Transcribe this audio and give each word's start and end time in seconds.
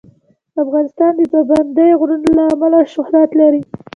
افغانستان 0.63 1.11
د 1.17 1.21
پابندی 1.31 1.89
غرونه 1.99 2.29
له 2.37 2.43
امله 2.53 2.79
شهرت 2.93 3.29
لري. 3.41 3.61